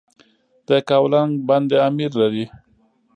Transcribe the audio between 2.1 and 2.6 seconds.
لري